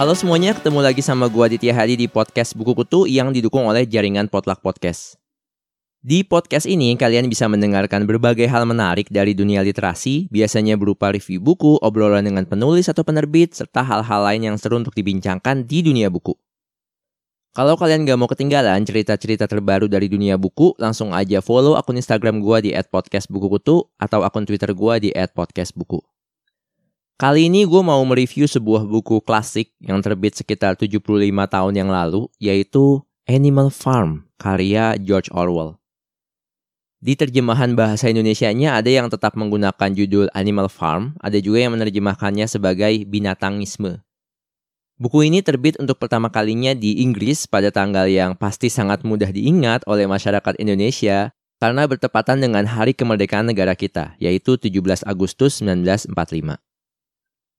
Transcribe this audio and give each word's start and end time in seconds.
Halo 0.00 0.16
semuanya, 0.16 0.56
ketemu 0.56 0.80
lagi 0.80 1.04
sama 1.04 1.28
gua 1.28 1.44
Ditya 1.44 1.76
Hadi 1.76 1.92
di 1.92 2.08
podcast 2.08 2.56
Buku 2.56 2.72
Kutu 2.72 3.04
yang 3.04 3.36
didukung 3.36 3.68
oleh 3.68 3.84
jaringan 3.84 4.32
Potluck 4.32 4.64
Podcast. 4.64 5.20
Di 6.00 6.24
podcast 6.24 6.64
ini 6.64 6.96
kalian 6.96 7.28
bisa 7.28 7.44
mendengarkan 7.44 8.08
berbagai 8.08 8.48
hal 8.48 8.64
menarik 8.64 9.12
dari 9.12 9.36
dunia 9.36 9.60
literasi, 9.60 10.24
biasanya 10.32 10.80
berupa 10.80 11.12
review 11.12 11.44
buku, 11.44 11.76
obrolan 11.84 12.24
dengan 12.24 12.48
penulis 12.48 12.88
atau 12.88 13.04
penerbit, 13.04 13.52
serta 13.52 13.84
hal-hal 13.84 14.24
lain 14.24 14.48
yang 14.48 14.56
seru 14.56 14.80
untuk 14.80 14.96
dibincangkan 14.96 15.68
di 15.68 15.84
dunia 15.84 16.08
buku. 16.08 16.32
Kalau 17.50 17.74
kalian 17.74 18.06
gak 18.06 18.14
mau 18.14 18.30
ketinggalan 18.30 18.86
cerita-cerita 18.86 19.50
terbaru 19.50 19.90
dari 19.90 20.06
dunia 20.06 20.38
buku, 20.38 20.78
langsung 20.78 21.10
aja 21.10 21.42
follow 21.42 21.74
akun 21.74 21.98
Instagram 21.98 22.38
gua 22.38 22.62
di 22.62 22.70
@podcastbukukutu 22.70 23.90
atau 23.98 24.22
akun 24.22 24.46
Twitter 24.46 24.70
gua 24.70 25.02
di 25.02 25.10
@podcastbuku. 25.10 25.98
Kali 27.20 27.52
ini 27.52 27.68
gue 27.68 27.82
mau 27.84 28.00
mereview 28.06 28.48
sebuah 28.48 28.88
buku 28.88 29.20
klasik 29.20 29.76
yang 29.76 30.00
terbit 30.00 30.40
sekitar 30.40 30.72
75 30.72 31.04
tahun 31.50 31.74
yang 31.76 31.92
lalu, 31.92 32.30
yaitu 32.40 33.04
Animal 33.28 33.68
Farm, 33.68 34.30
karya 34.40 34.96
George 34.96 35.28
Orwell. 35.28 35.76
Di 36.96 37.20
terjemahan 37.20 37.76
bahasa 37.76 38.08
Indonesia-nya 38.08 38.78
ada 38.78 38.88
yang 38.88 39.12
tetap 39.12 39.36
menggunakan 39.36 39.92
judul 39.92 40.32
Animal 40.32 40.72
Farm, 40.72 41.12
ada 41.20 41.36
juga 41.42 41.60
yang 41.60 41.76
menerjemahkannya 41.76 42.48
sebagai 42.48 43.04
Binatangisme. 43.04 44.00
Buku 45.00 45.24
ini 45.24 45.40
terbit 45.40 45.80
untuk 45.80 45.96
pertama 45.96 46.28
kalinya 46.28 46.76
di 46.76 47.00
Inggris 47.00 47.48
pada 47.48 47.72
tanggal 47.72 48.04
yang 48.04 48.36
pasti 48.36 48.68
sangat 48.68 49.00
mudah 49.00 49.32
diingat 49.32 49.80
oleh 49.88 50.04
masyarakat 50.04 50.60
Indonesia 50.60 51.32
karena 51.56 51.88
bertepatan 51.88 52.36
dengan 52.36 52.68
hari 52.68 52.92
kemerdekaan 52.92 53.48
negara 53.48 53.72
kita, 53.72 54.12
yaitu 54.20 54.60
17 54.60 55.00
Agustus 55.08 55.64
1945. 55.64 56.12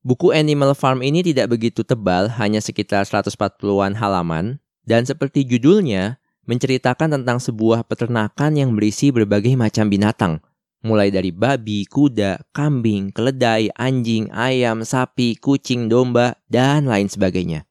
Buku 0.06 0.30
Animal 0.30 0.78
Farm 0.78 1.02
ini 1.02 1.26
tidak 1.26 1.50
begitu 1.58 1.82
tebal, 1.82 2.30
hanya 2.38 2.62
sekitar 2.62 3.10
140-an 3.10 3.98
halaman, 3.98 4.62
dan 4.86 5.10
seperti 5.10 5.42
judulnya, 5.42 6.22
menceritakan 6.46 7.18
tentang 7.18 7.42
sebuah 7.42 7.90
peternakan 7.90 8.54
yang 8.54 8.70
berisi 8.78 9.10
berbagai 9.10 9.58
macam 9.58 9.90
binatang, 9.90 10.46
mulai 10.82 11.14
dari 11.14 11.30
babi, 11.30 11.86
kuda, 11.86 12.52
kambing, 12.54 13.14
keledai, 13.14 13.70
anjing, 13.78 14.30
ayam, 14.34 14.82
sapi, 14.82 15.38
kucing, 15.38 15.88
domba, 15.90 16.38
dan 16.50 16.90
lain 16.90 17.10
sebagainya. 17.10 17.66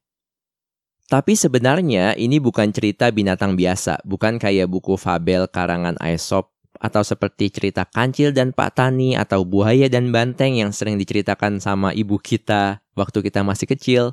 Tapi 1.11 1.35
sebenarnya 1.35 2.15
ini 2.15 2.39
bukan 2.39 2.71
cerita 2.71 3.11
binatang 3.11 3.59
biasa, 3.59 3.99
bukan 4.07 4.39
kayak 4.39 4.71
buku 4.71 4.95
fabel 4.95 5.43
karangan 5.51 5.99
Aesop 5.99 6.55
atau 6.79 7.03
seperti 7.03 7.51
cerita 7.51 7.83
kancil 7.83 8.31
dan 8.31 8.55
Pak 8.55 8.79
Tani 8.79 9.19
atau 9.19 9.43
buaya 9.43 9.91
dan 9.91 10.15
banteng 10.15 10.55
yang 10.55 10.71
sering 10.71 10.95
diceritakan 10.95 11.59
sama 11.59 11.91
ibu 11.91 12.15
kita 12.15 12.79
waktu 12.95 13.27
kita 13.27 13.43
masih 13.43 13.67
kecil. 13.67 14.03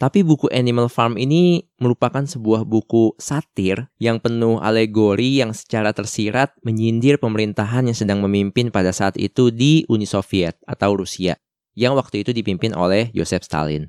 Tapi 0.00 0.26
buku 0.26 0.50
Animal 0.50 0.90
Farm 0.90 1.14
ini 1.14 1.62
merupakan 1.78 2.26
sebuah 2.26 2.66
buku 2.66 3.14
satir 3.22 3.86
yang 4.02 4.18
penuh 4.18 4.58
alegori 4.58 5.38
yang 5.38 5.54
secara 5.54 5.94
tersirat 5.94 6.58
menyindir 6.66 7.22
pemerintahan 7.22 7.86
yang 7.86 7.94
sedang 7.94 8.18
memimpin 8.18 8.74
pada 8.74 8.90
saat 8.90 9.14
itu 9.14 9.54
di 9.54 9.86
Uni 9.86 10.08
Soviet 10.08 10.58
atau 10.66 10.98
Rusia 10.98 11.38
yang 11.78 11.96
waktu 11.96 12.26
itu 12.26 12.34
dipimpin 12.34 12.74
oleh 12.74 13.14
Joseph 13.14 13.46
Stalin. 13.46 13.88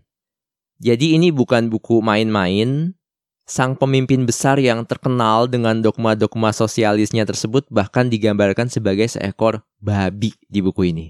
Jadi 0.83 1.15
ini 1.15 1.31
bukan 1.31 1.71
buku 1.71 2.03
main-main, 2.03 2.93
sang 3.43 3.75
pemimpin 3.75 4.23
besar 4.23 4.59
yang 4.59 4.83
terkenal 4.87 5.47
dengan 5.51 5.79
dogma-dogma 5.83 6.55
sosialisnya 6.55 7.27
tersebut 7.27 7.67
bahkan 7.71 8.07
digambarkan 8.07 8.71
sebagai 8.71 9.07
seekor 9.07 9.63
babi 9.79 10.35
di 10.47 10.59
buku 10.63 10.91
ini. 10.91 11.07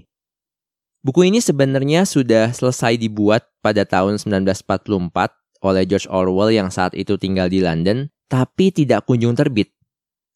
Buku 1.04 1.28
ini 1.28 1.36
sebenarnya 1.36 2.08
sudah 2.08 2.48
selesai 2.56 2.96
dibuat 2.96 3.44
pada 3.60 3.84
tahun 3.84 4.16
1944 4.16 4.64
oleh 5.60 5.84
George 5.84 6.08
Orwell 6.08 6.48
yang 6.48 6.72
saat 6.72 6.96
itu 6.96 7.20
tinggal 7.20 7.52
di 7.52 7.60
London, 7.60 8.08
tapi 8.24 8.72
tidak 8.72 9.04
kunjung 9.04 9.36
terbit. 9.36 9.68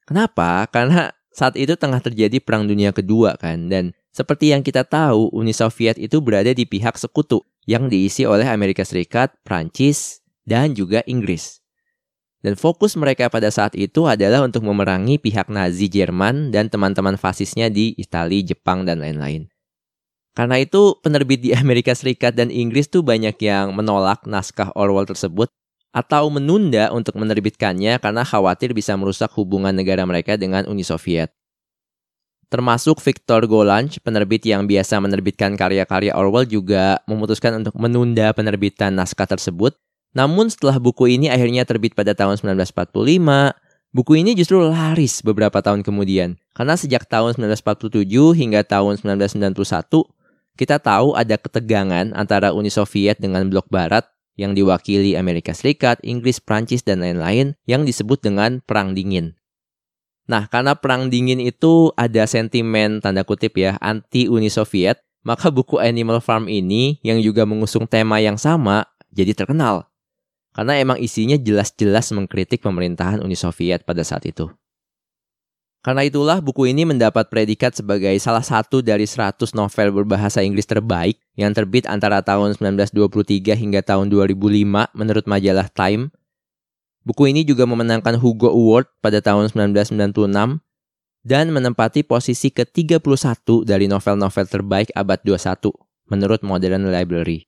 Kenapa? 0.05 0.69
Karena 0.69 1.09
saat 1.33 1.57
itu 1.57 1.73
tengah 1.73 2.05
terjadi 2.05 2.37
Perang 2.45 2.69
Dunia 2.69 2.93
Kedua 2.93 3.41
kan, 3.41 3.73
dan 3.73 3.97
seperti 4.13 4.53
yang 4.53 4.61
kita 4.61 4.85
tahu, 4.85 5.33
Uni 5.33 5.57
Soviet 5.57 5.97
itu 5.97 6.21
berada 6.21 6.53
di 6.53 6.69
pihak 6.69 7.01
sekutu 7.01 7.49
yang 7.65 7.89
diisi 7.89 8.29
oleh 8.29 8.45
Amerika 8.45 8.85
Serikat, 8.85 9.41
Prancis, 9.49 10.21
dan 10.45 10.77
juga 10.77 11.01
Inggris. 11.09 11.65
Dan 12.45 12.61
fokus 12.61 12.93
mereka 12.93 13.33
pada 13.33 13.49
saat 13.49 13.73
itu 13.73 14.05
adalah 14.05 14.45
untuk 14.45 14.69
memerangi 14.69 15.17
pihak 15.17 15.49
Nazi 15.49 15.89
Jerman 15.89 16.53
dan 16.53 16.69
teman-teman 16.69 17.17
fasisnya 17.17 17.73
di 17.73 17.97
Italia, 17.97 18.53
Jepang, 18.53 18.85
dan 18.85 19.01
lain-lain. 19.01 19.49
Karena 20.39 20.63
itu 20.63 20.95
penerbit 21.03 21.43
di 21.43 21.51
Amerika 21.51 21.91
Serikat 21.99 22.39
dan 22.39 22.55
Inggris 22.55 22.87
tuh 22.87 23.03
banyak 23.03 23.35
yang 23.43 23.75
menolak 23.75 24.23
naskah 24.23 24.71
Orwell 24.79 25.11
tersebut 25.11 25.51
atau 25.91 26.31
menunda 26.31 26.95
untuk 26.95 27.19
menerbitkannya 27.19 27.99
karena 27.99 28.23
khawatir 28.23 28.71
bisa 28.71 28.95
merusak 28.95 29.35
hubungan 29.35 29.75
negara 29.75 30.07
mereka 30.07 30.39
dengan 30.39 30.63
Uni 30.71 30.87
Soviet. 30.87 31.35
Termasuk 32.49 33.03
Victor 33.03 33.51
Gollancz, 33.51 33.99
penerbit 33.99 34.47
yang 34.47 34.71
biasa 34.71 35.03
menerbitkan 35.03 35.59
karya-karya 35.59 36.15
Orwell 36.15 36.47
juga 36.47 37.03
memutuskan 37.11 37.59
untuk 37.59 37.75
menunda 37.77 38.31
penerbitan 38.31 38.95
naskah 38.95 39.27
tersebut 39.27 39.75
namun 40.17 40.49
setelah 40.49 40.81
buku 40.81 41.15
ini 41.15 41.29
akhirnya 41.29 41.69
terbit 41.69 41.93
pada 41.93 42.17
tahun 42.17 42.41
1945, 42.41 42.89
buku 43.93 44.13
ini 44.17 44.33
justru 44.33 44.59
laris 44.65 45.21
beberapa 45.21 45.61
tahun 45.61 45.85
kemudian. 45.85 46.41
Karena 46.57 46.75
sejak 46.75 47.05
tahun 47.07 47.37
1947 47.37 48.09
hingga 48.35 48.65
tahun 48.65 48.99
1991, 49.05 49.55
kita 50.59 50.83
tahu 50.83 51.15
ada 51.15 51.39
ketegangan 51.39 52.11
antara 52.19 52.51
Uni 52.51 52.69
Soviet 52.69 53.23
dengan 53.23 53.47
blok 53.47 53.71
barat 53.71 54.03
yang 54.35 54.59
diwakili 54.59 55.15
Amerika 55.15 55.55
Serikat, 55.55 56.03
Inggris, 56.03 56.43
Prancis, 56.43 56.83
dan 56.83 57.03
lain-lain 57.03 57.55
yang 57.71 57.87
disebut 57.87 58.19
dengan 58.19 58.59
Perang 58.67 58.99
Dingin. 58.99 59.39
Nah, 60.27 60.51
karena 60.51 60.75
Perang 60.75 61.11
Dingin 61.11 61.39
itu 61.39 61.95
ada 61.95 62.27
sentimen 62.27 62.99
tanda 62.99 63.23
kutip 63.23 63.55
ya 63.55 63.79
anti 63.79 64.27
Uni 64.27 64.51
Soviet, 64.51 64.99
maka 65.23 65.49
buku 65.49 65.79
Animal 65.79 66.19
Farm 66.19 66.51
ini 66.51 66.99
yang 67.07 67.23
juga 67.23 67.47
mengusung 67.47 67.87
tema 67.87 68.19
yang 68.19 68.37
sama 68.37 68.87
jadi 69.15 69.35
terkenal. 69.35 69.87
Karena 70.53 70.75
emang 70.75 70.99
isinya 70.99 71.39
jelas-jelas 71.39 72.11
mengkritik 72.11 72.67
pemerintahan 72.67 73.23
Uni 73.23 73.39
Soviet 73.39 73.87
pada 73.87 74.03
saat 74.03 74.27
itu. 74.27 74.51
Karena 75.79 76.03
itulah 76.03 76.43
buku 76.43 76.75
ini 76.75 76.83
mendapat 76.83 77.31
predikat 77.31 77.73
sebagai 77.73 78.13
salah 78.19 78.43
satu 78.43 78.83
dari 78.83 79.07
100 79.07 79.55
novel 79.55 79.89
berbahasa 79.95 80.43
Inggris 80.43 80.67
terbaik 80.67 81.23
yang 81.39 81.55
terbit 81.55 81.87
antara 81.87 82.19
tahun 82.21 82.59
1923 82.59 83.55
hingga 83.55 83.81
tahun 83.87 84.11
2005 84.11 84.37
menurut 84.93 85.25
majalah 85.25 85.71
Time. 85.71 86.11
Buku 87.07 87.31
ini 87.31 87.47
juga 87.47 87.65
memenangkan 87.65 88.21
Hugo 88.21 88.53
Award 88.53 88.91
pada 89.01 89.23
tahun 89.25 89.49
1996 89.55 90.61
dan 91.25 91.45
menempati 91.51 92.05
posisi 92.05 92.53
ke-31 92.53 93.01
dari 93.65 93.89
novel-novel 93.89 94.45
terbaik 94.45 94.93
abad 94.93 95.23
21 95.25 95.73
menurut 96.13 96.41
Modern 96.45 96.91
Library 96.93 97.48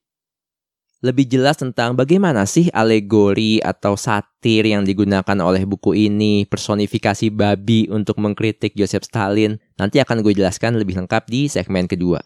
lebih 1.01 1.25
jelas 1.33 1.57
tentang 1.57 1.97
bagaimana 1.97 2.45
sih 2.45 2.69
alegori 2.77 3.57
atau 3.65 3.97
satir 3.97 4.69
yang 4.69 4.85
digunakan 4.85 5.37
oleh 5.41 5.65
buku 5.65 5.97
ini, 5.97 6.45
personifikasi 6.45 7.33
babi 7.33 7.89
untuk 7.89 8.21
mengkritik 8.21 8.77
Joseph 8.77 9.09
Stalin, 9.09 9.57
nanti 9.81 9.97
akan 9.97 10.21
gue 10.21 10.37
jelaskan 10.37 10.77
lebih 10.77 11.01
lengkap 11.01 11.25
di 11.25 11.49
segmen 11.49 11.89
kedua. 11.89 12.21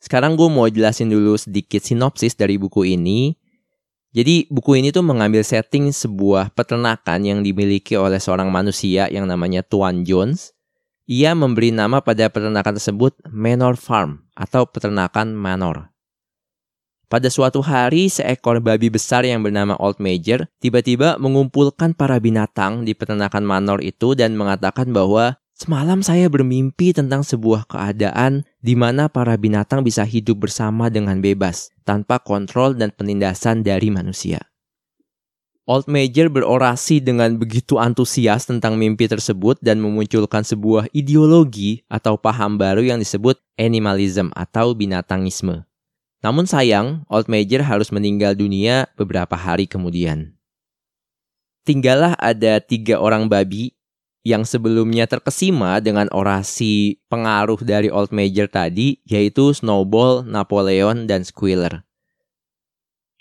Sekarang 0.00 0.32
gue 0.32 0.48
mau 0.48 0.64
jelasin 0.64 1.12
dulu 1.12 1.36
sedikit 1.36 1.84
sinopsis 1.84 2.32
dari 2.32 2.56
buku 2.56 2.88
ini. 2.88 3.36
Jadi 4.16 4.48
buku 4.48 4.80
ini 4.80 4.88
tuh 4.88 5.04
mengambil 5.04 5.44
setting 5.44 5.92
sebuah 5.92 6.56
peternakan 6.56 7.20
yang 7.20 7.40
dimiliki 7.44 8.00
oleh 8.00 8.20
seorang 8.20 8.48
manusia 8.48 9.12
yang 9.12 9.28
namanya 9.28 9.60
Tuan 9.60 10.08
Jones. 10.08 10.56
Ia 11.04 11.36
memberi 11.36 11.68
nama 11.68 12.00
pada 12.00 12.32
peternakan 12.32 12.80
tersebut 12.80 13.12
Manor 13.28 13.76
Farm 13.76 14.24
atau 14.32 14.64
peternakan 14.64 15.36
Manor. 15.36 15.93
Pada 17.04 17.28
suatu 17.28 17.60
hari, 17.60 18.08
seekor 18.08 18.64
babi 18.64 18.88
besar 18.88 19.28
yang 19.28 19.44
bernama 19.44 19.76
Old 19.76 20.00
Major 20.00 20.48
tiba-tiba 20.58 21.20
mengumpulkan 21.20 21.92
para 21.92 22.16
binatang 22.16 22.88
di 22.88 22.96
peternakan 22.96 23.44
manor 23.44 23.84
itu 23.84 24.16
dan 24.16 24.34
mengatakan 24.40 24.88
bahwa 24.88 25.36
semalam 25.52 26.00
saya 26.00 26.32
bermimpi 26.32 26.96
tentang 26.96 27.20
sebuah 27.20 27.68
keadaan 27.68 28.48
di 28.64 28.72
mana 28.72 29.12
para 29.12 29.36
binatang 29.36 29.84
bisa 29.84 30.02
hidup 30.02 30.48
bersama 30.48 30.88
dengan 30.88 31.20
bebas, 31.20 31.68
tanpa 31.84 32.16
kontrol 32.18 32.72
dan 32.72 32.88
penindasan 32.88 33.60
dari 33.60 33.92
manusia. 33.92 34.40
Old 35.64 35.88
Major 35.88 36.28
berorasi 36.28 37.00
dengan 37.00 37.40
begitu 37.40 37.80
antusias 37.80 38.44
tentang 38.44 38.76
mimpi 38.76 39.08
tersebut 39.08 39.56
dan 39.64 39.80
memunculkan 39.80 40.44
sebuah 40.44 40.92
ideologi 40.92 41.80
atau 41.88 42.20
paham 42.20 42.60
baru 42.60 42.84
yang 42.84 43.00
disebut 43.00 43.40
animalism 43.56 44.28
atau 44.36 44.76
binatangisme. 44.76 45.64
Namun 46.24 46.48
sayang, 46.48 47.04
Old 47.12 47.28
Major 47.28 47.60
harus 47.60 47.92
meninggal 47.92 48.32
dunia 48.32 48.88
beberapa 48.96 49.36
hari 49.36 49.68
kemudian. 49.68 50.32
Tinggallah 51.68 52.16
ada 52.16 52.64
tiga 52.64 52.96
orang 52.96 53.28
babi 53.28 53.76
yang 54.24 54.48
sebelumnya 54.48 55.04
terkesima 55.04 55.84
dengan 55.84 56.08
orasi 56.08 56.96
pengaruh 57.12 57.60
dari 57.60 57.92
Old 57.92 58.08
Major 58.08 58.48
tadi, 58.48 59.04
yaitu 59.04 59.52
Snowball, 59.52 60.24
Napoleon, 60.24 61.04
dan 61.04 61.28
Squealer. 61.28 61.84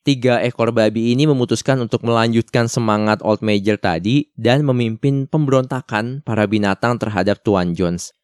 Tiga 0.08 0.40
ekor 0.40 0.72
babi 0.72 1.12
ini 1.12 1.28
memutuskan 1.28 1.84
untuk 1.84 2.08
melanjutkan 2.08 2.72
semangat 2.72 3.20
Old 3.20 3.44
Major 3.44 3.76
tadi 3.76 4.32
dan 4.40 4.64
memimpin 4.64 5.28
pemberontakan 5.28 6.24
para 6.24 6.48
binatang 6.48 6.96
terhadap 7.00 7.44
Tuan 7.44 7.76
Jones. 7.76 8.16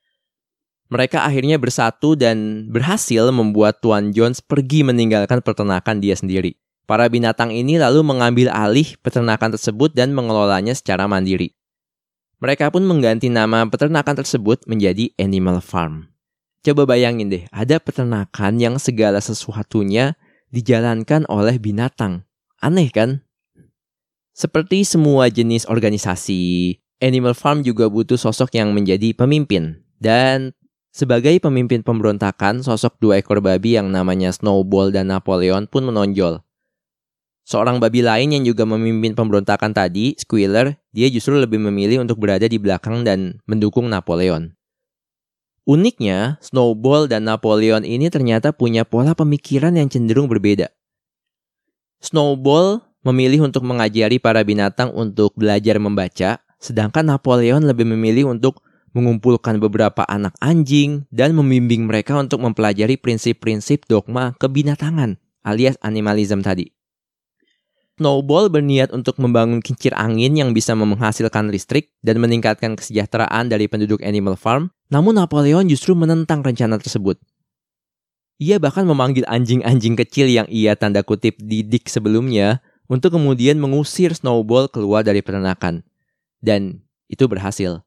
Mereka 0.89 1.21
akhirnya 1.21 1.61
bersatu 1.61 2.17
dan 2.17 2.65
berhasil 2.73 3.29
membuat 3.29 3.77
Tuan 3.77 4.09
Jones 4.09 4.41
pergi 4.41 4.81
meninggalkan 4.81 5.45
peternakan 5.45 6.01
dia 6.01 6.17
sendiri. 6.17 6.57
Para 6.89 7.05
binatang 7.05 7.53
ini 7.53 7.77
lalu 7.77 8.01
mengambil 8.01 8.49
alih 8.49 8.97
peternakan 9.05 9.53
tersebut 9.53 9.93
dan 9.93 10.09
mengelolanya 10.17 10.73
secara 10.73 11.05
mandiri. 11.05 11.53
Mereka 12.41 12.73
pun 12.73 12.81
mengganti 12.89 13.29
nama 13.29 13.61
peternakan 13.69 14.25
tersebut 14.25 14.65
menjadi 14.65 15.13
Animal 15.21 15.61
Farm. 15.61 16.09
Coba 16.65 16.89
bayangin 16.89 17.29
deh, 17.29 17.45
ada 17.53 17.77
peternakan 17.77 18.57
yang 18.57 18.81
segala 18.81 19.21
sesuatunya 19.21 20.17
dijalankan 20.49 21.29
oleh 21.29 21.61
binatang. 21.61 22.25
Aneh 22.57 22.89
kan? 22.89 23.21
Seperti 24.33 24.81
semua 24.89 25.29
jenis 25.29 25.69
organisasi, 25.69 26.73
Animal 26.97 27.37
Farm 27.37 27.61
juga 27.61 27.85
butuh 27.87 28.17
sosok 28.17 28.57
yang 28.57 28.73
menjadi 28.73 29.13
pemimpin. 29.13 29.85
Dan 29.99 30.55
sebagai 30.89 31.37
pemimpin 31.41 31.81
pemberontakan, 31.81 32.61
sosok 32.61 32.99
dua 33.01 33.21
ekor 33.21 33.39
babi 33.39 33.77
yang 33.77 33.89
namanya 33.89 34.33
Snowball 34.33 34.93
dan 34.93 35.09
Napoleon 35.09 35.65
pun 35.65 35.85
menonjol. 35.87 36.41
Seorang 37.49 37.81
babi 37.81 38.05
lain 38.05 38.29
yang 38.29 38.45
juga 38.45 38.61
memimpin 38.61 39.17
pemberontakan 39.17 39.73
tadi, 39.73 40.13
Squealer, 40.13 40.77
dia 40.93 41.09
justru 41.09 41.33
lebih 41.33 41.57
memilih 41.57 42.05
untuk 42.05 42.21
berada 42.21 42.45
di 42.45 42.61
belakang 42.61 43.01
dan 43.01 43.41
mendukung 43.49 43.89
Napoleon. 43.89 44.53
Uniknya, 45.65 46.37
Snowball 46.45 47.09
dan 47.09 47.25
Napoleon 47.25 47.81
ini 47.81 48.09
ternyata 48.13 48.53
punya 48.53 48.85
pola 48.85 49.17
pemikiran 49.17 49.73
yang 49.73 49.89
cenderung 49.89 50.29
berbeda. 50.29 50.69
Snowball 52.01 52.85
memilih 53.01 53.49
untuk 53.49 53.65
mengajari 53.65 54.21
para 54.21 54.45
binatang 54.45 54.93
untuk 54.93 55.33
belajar 55.33 55.81
membaca, 55.81 56.41
sedangkan 56.61 57.05
Napoleon 57.17 57.65
lebih 57.65 57.85
memilih 57.85 58.29
untuk 58.29 58.61
mengumpulkan 58.91 59.61
beberapa 59.61 60.05
anak 60.05 60.33
anjing 60.41 61.05
dan 61.13 61.37
membimbing 61.37 61.85
mereka 61.85 62.17
untuk 62.17 62.41
mempelajari 62.41 62.97
prinsip-prinsip 62.97 63.85
dogma 63.89 64.33
kebinatangan 64.37 65.21
alias 65.45 65.77
animalism 65.81 66.41
tadi. 66.43 66.69
Snowball 67.99 68.47
berniat 68.47 68.95
untuk 68.95 69.19
membangun 69.19 69.59
kincir 69.59 69.91
angin 69.91 70.31
yang 70.31 70.55
bisa 70.55 70.71
menghasilkan 70.71 71.51
listrik 71.51 71.91
dan 71.99 72.23
meningkatkan 72.23 72.79
kesejahteraan 72.79 73.51
dari 73.51 73.67
penduduk 73.67 73.99
Animal 73.99 74.39
Farm, 74.39 74.71
namun 74.87 75.19
Napoleon 75.19 75.67
justru 75.67 75.91
menentang 75.99 76.39
rencana 76.39 76.79
tersebut. 76.79 77.19
Ia 78.39 78.55
bahkan 78.55 78.87
memanggil 78.87 79.27
anjing-anjing 79.27 79.99
kecil 79.99 80.31
yang 80.31 80.47
ia 80.47 80.79
tanda 80.79 81.03
kutip 81.03 81.35
didik 81.43 81.91
sebelumnya 81.91 82.63
untuk 82.87 83.19
kemudian 83.19 83.59
mengusir 83.59 84.15
Snowball 84.15 84.71
keluar 84.71 85.03
dari 85.03 85.19
peternakan. 85.19 85.83
Dan 86.39 86.87
itu 87.11 87.27
berhasil. 87.27 87.83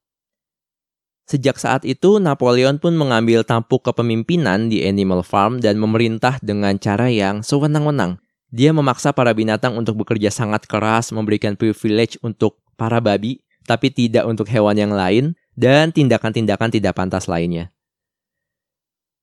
Sejak 1.23 1.55
saat 1.55 1.87
itu, 1.87 2.19
Napoleon 2.19 2.75
pun 2.83 2.99
mengambil 2.99 3.47
tampuk 3.47 3.87
kepemimpinan 3.87 4.67
di 4.67 4.83
Animal 4.83 5.23
Farm 5.23 5.63
dan 5.63 5.79
memerintah 5.79 6.35
dengan 6.43 6.75
cara 6.75 7.07
yang 7.07 7.39
sewenang-wenang. 7.39 8.19
Dia 8.51 8.75
memaksa 8.75 9.15
para 9.15 9.31
binatang 9.31 9.73
untuk 9.79 10.03
bekerja 10.03 10.29
sangat 10.29 10.67
keras, 10.67 11.15
memberikan 11.15 11.55
privilege 11.55 12.19
untuk 12.21 12.59
para 12.75 12.99
babi, 12.99 13.39
tapi 13.63 13.89
tidak 13.89 14.27
untuk 14.27 14.51
hewan 14.51 14.75
yang 14.75 14.91
lain, 14.91 15.33
dan 15.55 15.95
tindakan-tindakan 15.95 16.69
tidak 16.69 16.93
pantas 16.93 17.31
lainnya. 17.31 17.71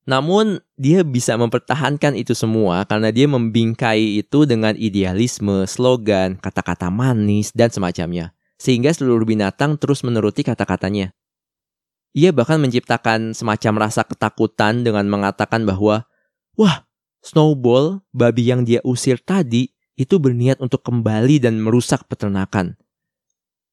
Namun, 0.09 0.65
dia 0.81 1.05
bisa 1.05 1.37
mempertahankan 1.37 2.17
itu 2.17 2.33
semua 2.33 2.83
karena 2.89 3.13
dia 3.13 3.29
membingkai 3.29 4.25
itu 4.25 4.49
dengan 4.49 4.73
idealisme, 4.75 5.69
slogan, 5.69 6.41
kata-kata 6.41 6.89
manis, 6.89 7.53
dan 7.53 7.69
semacamnya. 7.69 8.33
Sehingga 8.57 8.91
seluruh 8.91 9.29
binatang 9.29 9.77
terus 9.77 10.03
menuruti 10.03 10.43
kata-katanya. 10.43 11.15
Ia 12.11 12.35
bahkan 12.35 12.59
menciptakan 12.59 13.39
semacam 13.39 13.87
rasa 13.87 14.03
ketakutan 14.03 14.83
dengan 14.83 15.07
mengatakan 15.07 15.63
bahwa, 15.63 16.11
Wah, 16.59 16.91
Snowball, 17.23 18.03
babi 18.11 18.51
yang 18.51 18.67
dia 18.67 18.83
usir 18.83 19.23
tadi, 19.23 19.71
itu 19.95 20.17
berniat 20.17 20.59
untuk 20.59 20.83
kembali 20.83 21.39
dan 21.39 21.61
merusak 21.61 22.09
peternakan. 22.09 22.75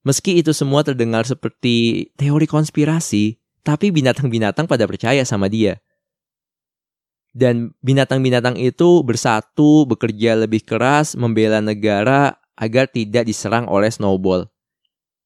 Meski 0.05 0.39
itu 0.39 0.53
semua 0.53 0.83
terdengar 0.83 1.25
seperti 1.25 2.07
teori 2.19 2.45
konspirasi, 2.45 3.39
tapi 3.65 3.91
binatang-binatang 3.91 4.69
pada 4.69 4.87
percaya 4.87 5.23
sama 5.25 5.51
dia. 5.51 5.79
Dan 7.35 7.75
binatang-binatang 7.83 8.55
itu 8.55 9.03
bersatu, 9.03 9.83
bekerja 9.89 10.39
lebih 10.39 10.63
keras, 10.63 11.17
membela 11.17 11.59
negara 11.59 12.39
agar 12.57 12.89
tidak 12.89 13.27
diserang 13.27 13.69
oleh 13.69 13.91
Snowball. 13.91 14.49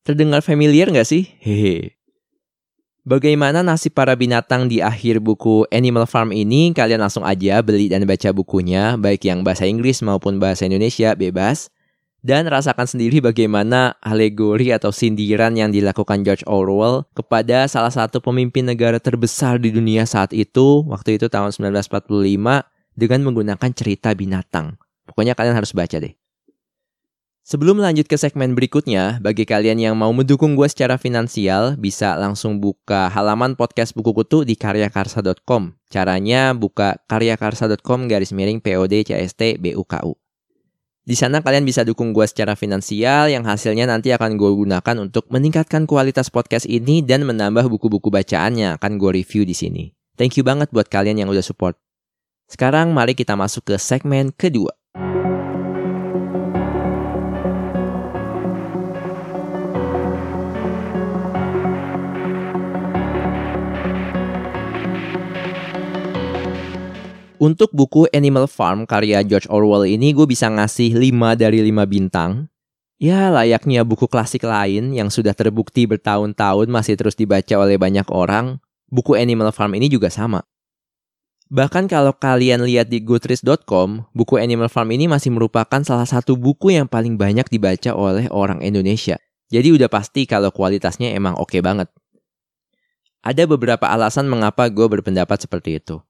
Terdengar 0.02 0.42
familiar 0.42 0.90
nggak 0.90 1.08
sih? 1.08 1.30
Hehe. 1.40 2.01
Bagaimana 3.02 3.66
nasib 3.66 3.98
para 3.98 4.14
binatang 4.14 4.70
di 4.70 4.78
akhir 4.78 5.26
buku 5.26 5.66
Animal 5.74 6.06
Farm 6.06 6.30
ini? 6.30 6.70
Kalian 6.70 7.02
langsung 7.02 7.26
aja 7.26 7.58
beli 7.66 7.90
dan 7.90 8.06
baca 8.06 8.30
bukunya, 8.30 8.94
baik 8.94 9.26
yang 9.26 9.42
bahasa 9.42 9.66
Inggris 9.66 10.06
maupun 10.06 10.38
bahasa 10.38 10.70
Indonesia 10.70 11.18
bebas. 11.18 11.74
Dan 12.22 12.46
rasakan 12.46 12.86
sendiri 12.86 13.18
bagaimana 13.18 13.98
alegori 14.06 14.70
atau 14.70 14.94
sindiran 14.94 15.58
yang 15.58 15.74
dilakukan 15.74 16.22
George 16.22 16.46
Orwell 16.46 17.10
kepada 17.18 17.66
salah 17.66 17.90
satu 17.90 18.22
pemimpin 18.22 18.70
negara 18.70 19.02
terbesar 19.02 19.58
di 19.58 19.74
dunia 19.74 20.06
saat 20.06 20.30
itu, 20.30 20.86
waktu 20.86 21.18
itu 21.18 21.26
tahun 21.26 21.50
1945, 21.58 22.06
dengan 22.94 23.20
menggunakan 23.26 23.70
cerita 23.74 24.14
binatang. 24.14 24.78
Pokoknya 25.10 25.34
kalian 25.34 25.58
harus 25.58 25.74
baca 25.74 25.98
deh. 25.98 26.21
Sebelum 27.52 27.84
lanjut 27.84 28.08
ke 28.08 28.16
segmen 28.16 28.56
berikutnya, 28.56 29.20
bagi 29.20 29.44
kalian 29.44 29.76
yang 29.76 30.00
mau 30.00 30.16
mendukung 30.16 30.56
gue 30.56 30.72
secara 30.72 30.96
finansial, 30.96 31.76
bisa 31.76 32.16
langsung 32.16 32.64
buka 32.64 33.12
halaman 33.12 33.60
podcast 33.60 33.92
buku 33.92 34.16
kutu 34.16 34.48
di 34.48 34.56
karyakarsa.com. 34.56 35.76
Caranya 35.92 36.56
buka 36.56 37.04
karyakarsa.com 37.12 38.08
garis 38.08 38.32
miring 38.32 38.64
PODCST 38.64 39.60
BUKU. 39.60 40.16
Di 41.04 41.12
sana 41.20 41.44
kalian 41.44 41.68
bisa 41.68 41.84
dukung 41.84 42.16
gue 42.16 42.24
secara 42.24 42.56
finansial 42.56 43.28
yang 43.28 43.44
hasilnya 43.44 43.84
nanti 43.84 44.16
akan 44.16 44.40
gue 44.40 44.52
gunakan 44.56 44.96
untuk 45.04 45.28
meningkatkan 45.28 45.84
kualitas 45.84 46.32
podcast 46.32 46.64
ini 46.72 47.04
dan 47.04 47.28
menambah 47.28 47.68
buku-buku 47.68 48.08
bacaan 48.08 48.56
yang 48.56 48.80
akan 48.80 48.96
gue 48.96 49.20
review 49.20 49.44
di 49.44 49.52
sini. 49.52 49.84
Thank 50.16 50.40
you 50.40 50.48
banget 50.48 50.72
buat 50.72 50.88
kalian 50.88 51.20
yang 51.20 51.28
udah 51.28 51.44
support. 51.44 51.76
Sekarang 52.48 52.96
mari 52.96 53.12
kita 53.12 53.36
masuk 53.36 53.68
ke 53.68 53.76
segmen 53.76 54.32
kedua. 54.32 54.72
Untuk 67.42 67.74
buku 67.74 68.06
Animal 68.14 68.46
Farm 68.46 68.86
karya 68.86 69.26
George 69.26 69.50
Orwell 69.50 69.90
ini 69.90 70.14
gue 70.14 70.30
bisa 70.30 70.46
ngasih 70.46 70.94
5 70.94 71.42
dari 71.42 71.66
5 71.74 71.90
bintang. 71.90 72.46
Ya 73.02 73.34
layaknya 73.34 73.82
buku 73.82 74.06
klasik 74.06 74.46
lain 74.46 74.94
yang 74.94 75.10
sudah 75.10 75.34
terbukti 75.34 75.90
bertahun-tahun 75.90 76.70
masih 76.70 77.02
terus 77.02 77.18
dibaca 77.18 77.58
oleh 77.58 77.82
banyak 77.82 78.06
orang, 78.14 78.62
buku 78.94 79.18
Animal 79.18 79.50
Farm 79.58 79.74
ini 79.74 79.90
juga 79.90 80.14
sama. 80.14 80.46
Bahkan 81.50 81.90
kalau 81.90 82.14
kalian 82.14 82.62
lihat 82.62 82.94
di 82.94 83.02
goodreads.com, 83.02 84.06
buku 84.14 84.38
Animal 84.38 84.70
Farm 84.70 84.94
ini 84.94 85.10
masih 85.10 85.34
merupakan 85.34 85.82
salah 85.82 86.06
satu 86.06 86.38
buku 86.38 86.78
yang 86.78 86.86
paling 86.86 87.18
banyak 87.18 87.50
dibaca 87.50 87.98
oleh 87.98 88.30
orang 88.30 88.62
Indonesia. 88.62 89.18
Jadi 89.50 89.74
udah 89.74 89.90
pasti 89.90 90.30
kalau 90.30 90.54
kualitasnya 90.54 91.10
emang 91.18 91.34
oke 91.42 91.58
okay 91.58 91.66
banget. 91.66 91.90
Ada 93.26 93.50
beberapa 93.50 93.90
alasan 93.90 94.30
mengapa 94.30 94.70
gue 94.70 94.86
berpendapat 94.86 95.42
seperti 95.42 95.82
itu. 95.82 96.06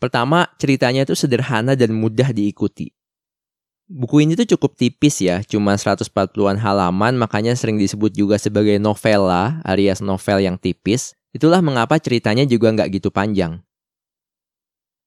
Pertama, 0.00 0.48
ceritanya 0.56 1.04
itu 1.04 1.12
sederhana 1.12 1.76
dan 1.76 1.92
mudah 1.92 2.32
diikuti. 2.32 2.88
Buku 3.90 4.24
ini 4.24 4.32
tuh 4.32 4.56
cukup 4.56 4.78
tipis 4.78 5.20
ya, 5.20 5.44
cuma 5.44 5.76
140-an 5.76 6.56
halaman, 6.56 7.20
makanya 7.20 7.52
sering 7.52 7.76
disebut 7.76 8.14
juga 8.16 8.40
sebagai 8.40 8.80
novela 8.80 9.60
alias 9.66 10.00
novel 10.00 10.40
yang 10.40 10.56
tipis. 10.56 11.12
Itulah 11.36 11.60
mengapa 11.60 12.00
ceritanya 12.00 12.48
juga 12.48 12.72
nggak 12.72 12.96
gitu 12.96 13.12
panjang. 13.12 13.60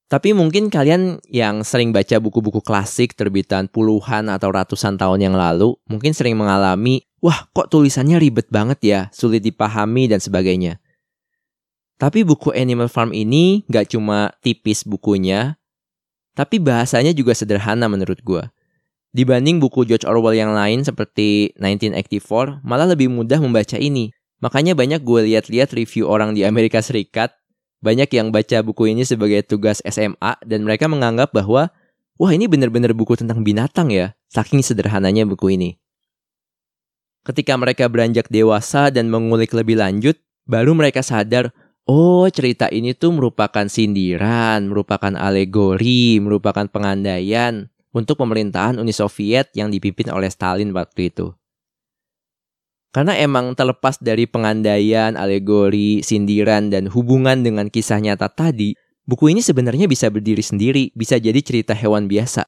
Tapi 0.04 0.36
mungkin 0.36 0.68
kalian 0.68 1.18
yang 1.32 1.64
sering 1.64 1.90
baca 1.90 2.20
buku-buku 2.20 2.60
klasik 2.60 3.16
terbitan 3.16 3.72
puluhan 3.72 4.28
atau 4.28 4.52
ratusan 4.52 5.00
tahun 5.00 5.32
yang 5.32 5.34
lalu, 5.34 5.74
mungkin 5.88 6.12
sering 6.12 6.36
mengalami, 6.36 7.02
wah 7.24 7.48
kok 7.56 7.72
tulisannya 7.72 8.20
ribet 8.20 8.52
banget 8.52 8.78
ya, 8.84 9.00
sulit 9.16 9.40
dipahami 9.40 10.12
dan 10.12 10.20
sebagainya. 10.20 10.83
Tapi 12.04 12.20
buku 12.20 12.52
Animal 12.52 12.92
Farm 12.92 13.16
ini 13.16 13.64
gak 13.64 13.96
cuma 13.96 14.28
tipis 14.44 14.84
bukunya, 14.84 15.56
tapi 16.36 16.60
bahasanya 16.60 17.16
juga 17.16 17.32
sederhana 17.32 17.88
menurut 17.88 18.20
gue. 18.20 18.44
Dibanding 19.16 19.56
buku 19.56 19.88
George 19.88 20.04
Orwell 20.04 20.36
yang 20.36 20.52
lain 20.52 20.84
seperti 20.84 21.56
1984, 21.56 22.60
malah 22.60 22.92
lebih 22.92 23.08
mudah 23.08 23.40
membaca 23.40 23.80
ini. 23.80 24.12
Makanya 24.44 24.76
banyak 24.76 25.00
gue 25.00 25.32
lihat-lihat 25.32 25.72
review 25.72 26.04
orang 26.04 26.36
di 26.36 26.44
Amerika 26.44 26.84
Serikat, 26.84 27.32
banyak 27.80 28.12
yang 28.12 28.28
baca 28.28 28.60
buku 28.60 28.92
ini 28.92 29.08
sebagai 29.08 29.40
tugas 29.40 29.80
SMA 29.88 30.36
dan 30.44 30.60
mereka 30.60 30.84
menganggap 30.92 31.32
bahwa 31.32 31.72
wah 32.20 32.32
ini 32.36 32.44
benar-benar 32.44 32.92
buku 32.92 33.16
tentang 33.16 33.40
binatang 33.40 33.88
ya, 33.88 34.12
saking 34.28 34.60
sederhananya 34.60 35.24
buku 35.24 35.56
ini. 35.56 35.80
Ketika 37.24 37.56
mereka 37.56 37.88
beranjak 37.88 38.28
dewasa 38.28 38.92
dan 38.92 39.08
mengulik 39.08 39.56
lebih 39.56 39.80
lanjut, 39.80 40.20
baru 40.44 40.76
mereka 40.76 41.00
sadar, 41.00 41.48
oh 41.84 42.26
cerita 42.32 42.68
ini 42.72 42.96
tuh 42.96 43.12
merupakan 43.12 43.68
sindiran, 43.68 44.68
merupakan 44.68 45.12
alegori, 45.16 46.20
merupakan 46.20 46.64
pengandaian 46.68 47.68
untuk 47.94 48.18
pemerintahan 48.18 48.76
Uni 48.80 48.90
Soviet 48.90 49.54
yang 49.54 49.70
dipimpin 49.70 50.10
oleh 50.10 50.28
Stalin 50.28 50.74
waktu 50.74 51.14
itu. 51.14 51.32
Karena 52.94 53.18
emang 53.18 53.58
terlepas 53.58 53.98
dari 53.98 54.30
pengandaian, 54.30 55.18
alegori, 55.18 55.98
sindiran, 56.06 56.70
dan 56.70 56.86
hubungan 56.86 57.42
dengan 57.42 57.66
kisah 57.66 57.98
nyata 57.98 58.30
tadi, 58.30 58.78
buku 59.02 59.34
ini 59.34 59.42
sebenarnya 59.42 59.90
bisa 59.90 60.06
berdiri 60.14 60.42
sendiri, 60.42 60.94
bisa 60.94 61.18
jadi 61.18 61.42
cerita 61.42 61.74
hewan 61.74 62.06
biasa. 62.06 62.46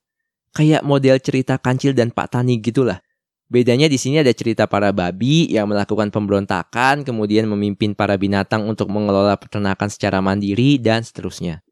Kayak 0.54 0.86
model 0.86 1.18
cerita 1.18 1.58
kancil 1.58 1.98
dan 1.98 2.14
Pak 2.14 2.30
Tani 2.30 2.62
gitulah. 2.62 3.02
Bedanya 3.46 3.86
di 3.86 3.94
sini 3.94 4.18
ada 4.18 4.34
cerita 4.34 4.66
para 4.66 4.90
babi 4.90 5.46
yang 5.46 5.70
melakukan 5.70 6.10
pemberontakan, 6.10 7.06
kemudian 7.06 7.46
memimpin 7.46 7.94
para 7.94 8.18
binatang 8.18 8.66
untuk 8.66 8.90
mengelola 8.90 9.38
peternakan 9.38 9.86
secara 9.86 10.18
mandiri, 10.18 10.82
dan 10.82 11.06
seterusnya. 11.06 11.62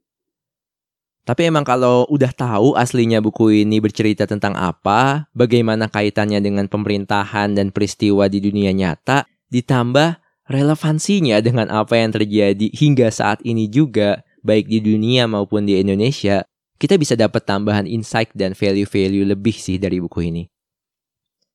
Tapi 1.25 1.51
emang 1.51 1.65
kalau 1.67 2.07
udah 2.13 2.31
tahu 2.31 2.77
aslinya 2.79 3.19
buku 3.19 3.67
ini 3.67 3.83
bercerita 3.83 4.29
tentang 4.29 4.55
apa, 4.55 5.27
bagaimana 5.35 5.91
kaitannya 5.91 6.39
dengan 6.39 6.71
pemerintahan 6.71 7.57
dan 7.59 7.73
peristiwa 7.75 8.31
di 8.31 8.39
dunia 8.45 8.71
nyata, 8.71 9.27
ditambah 9.51 10.21
relevansinya 10.47 11.41
dengan 11.41 11.73
apa 11.75 11.97
yang 11.97 12.15
terjadi 12.15 12.71
hingga 12.71 13.09
saat 13.11 13.43
ini 13.43 13.67
juga, 13.67 14.23
baik 14.45 14.69
di 14.69 14.79
dunia 14.79 15.25
maupun 15.25 15.65
di 15.65 15.81
Indonesia, 15.81 16.45
kita 16.79 17.01
bisa 17.01 17.17
dapat 17.17 17.43
tambahan 17.43 17.89
insight 17.89 18.29
dan 18.37 18.53
value-value 18.53 19.25
lebih 19.25 19.57
sih 19.57 19.81
dari 19.81 19.99
buku 19.99 20.29
ini. 20.29 20.54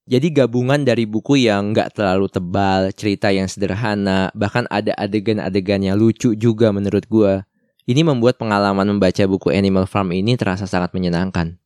Jadi 0.09 0.33
gabungan 0.33 0.81
dari 0.81 1.05
buku 1.05 1.45
yang 1.45 1.69
nggak 1.69 1.93
terlalu 1.93 2.25
tebal, 2.33 2.89
cerita 2.97 3.29
yang 3.29 3.45
sederhana, 3.45 4.33
bahkan 4.33 4.65
ada 4.73 4.89
adegan-adegan 4.97 5.85
yang 5.85 6.01
lucu 6.01 6.33
juga 6.33 6.73
menurut 6.73 7.05
gue. 7.05 7.45
Ini 7.85 8.01
membuat 8.01 8.41
pengalaman 8.41 8.89
membaca 8.89 9.21
buku 9.29 9.53
Animal 9.53 9.85
Farm 9.85 10.09
ini 10.09 10.33
terasa 10.33 10.65
sangat 10.65 10.97
menyenangkan. 10.97 11.61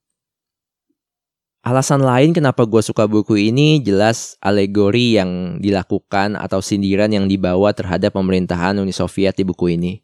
Alasan 1.64 2.04
lain 2.04 2.36
kenapa 2.36 2.68
gue 2.68 2.84
suka 2.84 3.08
buku 3.08 3.40
ini 3.40 3.80
jelas 3.80 4.36
alegori 4.44 5.16
yang 5.16 5.64
dilakukan 5.64 6.36
atau 6.36 6.60
sindiran 6.60 7.08
yang 7.16 7.32
dibawa 7.32 7.72
terhadap 7.72 8.12
pemerintahan 8.12 8.76
Uni 8.76 8.92
Soviet 8.92 9.40
di 9.40 9.48
buku 9.48 9.80
ini. 9.80 10.04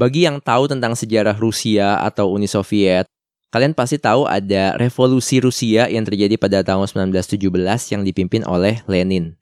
Bagi 0.00 0.24
yang 0.24 0.40
tahu 0.40 0.72
tentang 0.72 0.96
sejarah 0.96 1.36
Rusia 1.36 2.00
atau 2.00 2.32
Uni 2.32 2.48
Soviet, 2.48 3.11
kalian 3.52 3.76
pasti 3.76 4.00
tahu 4.00 4.24
ada 4.24 4.80
revolusi 4.80 5.44
Rusia 5.44 5.84
yang 5.92 6.08
terjadi 6.08 6.40
pada 6.40 6.64
tahun 6.64 6.88
1917 6.88 7.36
yang 7.92 8.02
dipimpin 8.02 8.48
oleh 8.48 8.80
Lenin. 8.88 9.36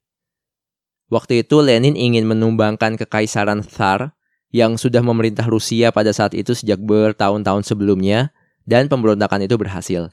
Waktu 1.10 1.46
itu 1.46 1.62
Lenin 1.62 1.94
ingin 1.94 2.26
menumbangkan 2.26 2.98
kekaisaran 2.98 3.62
Tsar 3.62 4.14
yang 4.50 4.74
sudah 4.74 5.02
memerintah 5.02 5.46
Rusia 5.46 5.94
pada 5.94 6.10
saat 6.10 6.34
itu 6.34 6.58
sejak 6.58 6.82
bertahun-tahun 6.82 7.62
sebelumnya 7.62 8.34
dan 8.66 8.90
pemberontakan 8.90 9.46
itu 9.46 9.54
berhasil. 9.54 10.10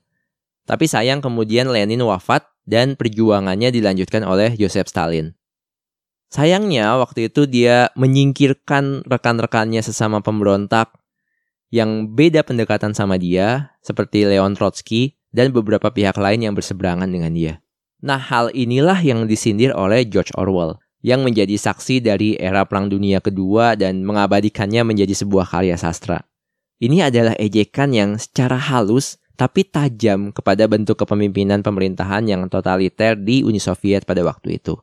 Tapi 0.70 0.86
sayang 0.86 1.22
kemudian 1.22 1.66
Lenin 1.70 2.06
wafat 2.06 2.46
dan 2.70 2.94
perjuangannya 2.94 3.74
dilanjutkan 3.74 4.22
oleh 4.22 4.54
Joseph 4.54 4.94
Stalin. 4.94 5.34
Sayangnya 6.28 7.00
waktu 7.00 7.32
itu 7.32 7.48
dia 7.48 7.90
menyingkirkan 7.96 9.08
rekan-rekannya 9.08 9.80
sesama 9.80 10.20
pemberontak 10.20 10.92
yang 11.74 12.16
beda 12.16 12.44
pendekatan 12.48 12.96
sama 12.96 13.20
dia 13.20 13.76
seperti 13.84 14.24
Leon 14.24 14.56
Trotsky 14.56 15.20
dan 15.36 15.52
beberapa 15.52 15.92
pihak 15.92 16.16
lain 16.16 16.48
yang 16.48 16.54
berseberangan 16.56 17.08
dengan 17.08 17.36
dia. 17.36 17.54
Nah 18.00 18.22
hal 18.22 18.54
inilah 18.54 19.02
yang 19.02 19.26
disindir 19.26 19.74
oleh 19.74 20.06
George 20.08 20.32
Orwell 20.38 20.80
yang 21.02 21.22
menjadi 21.22 21.56
saksi 21.58 22.02
dari 22.02 22.38
era 22.38 22.66
Perang 22.66 22.90
Dunia 22.90 23.22
Kedua 23.22 23.78
dan 23.78 24.02
mengabadikannya 24.02 24.82
menjadi 24.86 25.14
sebuah 25.14 25.46
karya 25.50 25.78
sastra. 25.78 26.26
Ini 26.78 27.10
adalah 27.10 27.34
ejekan 27.42 27.90
yang 27.90 28.22
secara 28.22 28.58
halus 28.58 29.18
tapi 29.38 29.66
tajam 29.66 30.34
kepada 30.34 30.66
bentuk 30.66 30.98
kepemimpinan 30.98 31.62
pemerintahan 31.62 32.26
yang 32.26 32.42
totaliter 32.50 33.14
di 33.14 33.46
Uni 33.46 33.62
Soviet 33.62 34.06
pada 34.06 34.26
waktu 34.26 34.58
itu. 34.58 34.78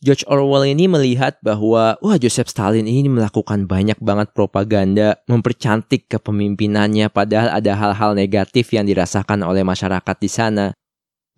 George 0.00 0.24
Orwell 0.24 0.72
ini 0.72 0.88
melihat 0.88 1.36
bahwa 1.44 2.00
wah 2.00 2.16
Joseph 2.16 2.48
Stalin 2.48 2.88
ini 2.88 3.04
melakukan 3.12 3.68
banyak 3.68 4.00
banget 4.00 4.32
propaganda, 4.32 5.20
mempercantik 5.28 6.08
kepemimpinannya 6.08 7.12
padahal 7.12 7.52
ada 7.52 7.76
hal-hal 7.76 8.16
negatif 8.16 8.72
yang 8.72 8.88
dirasakan 8.88 9.44
oleh 9.44 9.60
masyarakat 9.60 10.16
di 10.16 10.30
sana 10.32 10.72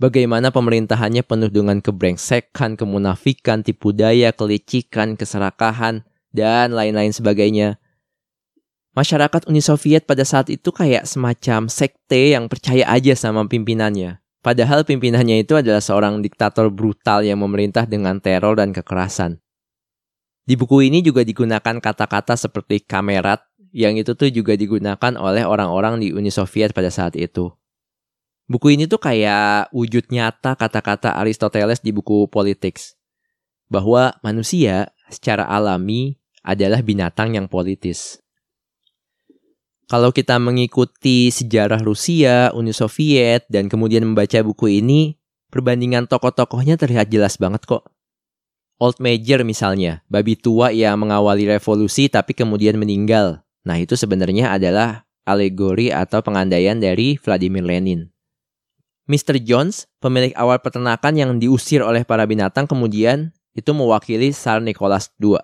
Bagaimana 0.02 0.50
pemerintahannya 0.50 1.23
penuh 1.23 1.47
dengan 1.47 1.78
kebrengsekan, 1.78 2.75
kemunafikan, 2.75 3.62
tipu 3.62 3.95
daya, 3.95 4.35
kelicikan, 4.35 5.14
keserakahan, 5.14 6.02
dan 6.35 6.75
lain-lain 6.75 7.12
sebagainya. 7.12 7.78
Masyarakat 8.99 9.47
Uni 9.47 9.62
Soviet 9.62 10.02
pada 10.02 10.26
saat 10.26 10.50
itu 10.50 10.75
kayak 10.75 11.07
semacam 11.07 11.71
sekte 11.71 12.35
yang 12.35 12.50
percaya 12.50 12.83
aja 12.90 13.14
sama 13.14 13.47
pimpinannya. 13.47 14.19
Padahal 14.43 14.83
pimpinannya 14.83 15.47
itu 15.47 15.55
adalah 15.55 15.79
seorang 15.79 16.19
diktator 16.19 16.67
brutal 16.67 17.23
yang 17.23 17.39
memerintah 17.39 17.87
dengan 17.87 18.19
teror 18.19 18.59
dan 18.59 18.75
kekerasan. 18.75 19.39
Di 20.43 20.59
buku 20.59 20.83
ini 20.83 20.99
juga 20.99 21.23
digunakan 21.23 21.79
kata-kata 21.79 22.35
seperti 22.35 22.83
kamerat, 22.83 23.47
yang 23.71 23.95
itu 23.95 24.19
tuh 24.19 24.35
juga 24.35 24.59
digunakan 24.59 25.15
oleh 25.15 25.47
orang-orang 25.47 26.03
di 26.03 26.11
Uni 26.11 26.35
Soviet 26.35 26.75
pada 26.75 26.91
saat 26.91 27.15
itu. 27.15 27.55
Buku 28.51 28.75
ini 28.75 28.91
tuh 28.91 28.99
kayak 28.99 29.71
wujud 29.71 30.11
nyata 30.11 30.59
kata-kata 30.59 31.15
Aristoteles 31.15 31.79
di 31.79 31.95
buku 31.95 32.27
Politics. 32.27 32.99
Bahwa 33.71 34.19
manusia 34.27 34.91
secara 35.07 35.47
alami 35.47 36.19
adalah 36.43 36.83
binatang 36.83 37.39
yang 37.39 37.47
politis. 37.47 38.22
Kalau 39.91 40.15
kita 40.15 40.39
mengikuti 40.39 41.29
sejarah 41.33 41.83
Rusia, 41.83 42.55
Uni 42.55 42.71
Soviet, 42.71 43.47
dan 43.51 43.67
kemudian 43.67 44.07
membaca 44.07 44.39
buku 44.41 44.79
ini, 44.83 45.19
perbandingan 45.53 46.09
tokoh-tokohnya 46.09 46.79
terlihat 46.81 47.12
jelas 47.12 47.37
banget 47.37 47.67
kok. 47.69 47.91
Old 48.83 48.99
Major 48.99 49.47
misalnya, 49.47 50.03
babi 50.11 50.35
tua 50.35 50.75
yang 50.75 50.99
mengawali 50.99 51.47
revolusi 51.47 52.11
tapi 52.11 52.35
kemudian 52.35 52.75
meninggal. 52.75 53.47
Nah 53.62 53.79
itu 53.79 53.95
sebenarnya 53.95 54.59
adalah 54.59 55.07
alegori 55.23 55.95
atau 55.95 56.19
pengandaian 56.19 56.83
dari 56.83 57.15
Vladimir 57.15 57.62
Lenin. 57.62 58.11
Mr. 59.07 59.39
Jones, 59.39 59.87
pemilik 60.03 60.35
awal 60.35 60.59
peternakan 60.59 61.15
yang 61.15 61.31
diusir 61.39 61.83
oleh 61.83 62.03
para 62.03 62.27
binatang 62.27 62.67
kemudian 62.67 63.31
itu 63.55 63.71
mewakili 63.71 64.35
Tsar 64.35 64.59
Nicholas 64.59 65.15
II. 65.21 65.39